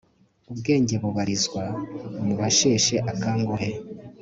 [0.51, 1.63] ubwenge bubarizwa
[2.25, 3.69] mu basheshe akanguhe